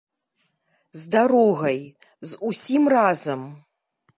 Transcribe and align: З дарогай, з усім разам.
З 1.01 1.11
дарогай, 1.15 1.77
з 2.31 2.43
усім 2.51 2.83
разам. 2.95 3.41